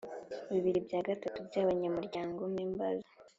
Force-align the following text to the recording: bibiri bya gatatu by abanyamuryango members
bibiri 0.51 0.79
bya 0.87 0.99
gatatu 1.07 1.37
by 1.47 1.55
abanyamuryango 1.61 2.41
members 2.55 3.03